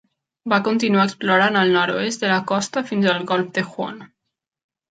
Va 0.53 0.57
continuar 0.67 1.03
explorant 1.09 1.59
el 1.61 1.75
nord-oest 1.75 2.25
de 2.25 2.33
la 2.33 2.39
costa 2.55 2.85
fins 2.89 3.13
al 3.15 3.23
golf 3.35 3.55
de 3.59 3.69
Huon. 3.69 4.05